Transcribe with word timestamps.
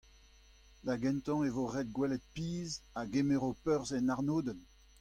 da 0.85 0.93
gentañ 1.03 1.39
e 1.47 1.49
vo 1.55 1.63
ret 1.75 1.89
gwelet 1.95 2.23
piz 2.35 2.69
a 2.99 3.01
gemero 3.11 3.49
perzh 3.63 3.93
en 3.97 4.11
arnodenn. 4.13 4.61